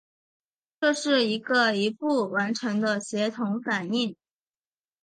[0.79, 4.15] 这是一个一步完成的协同反应。